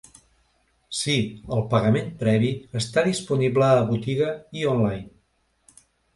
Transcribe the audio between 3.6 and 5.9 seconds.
a botiga i online.